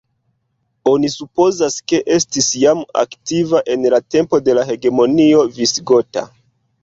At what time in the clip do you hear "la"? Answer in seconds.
3.95-4.01, 4.61-4.63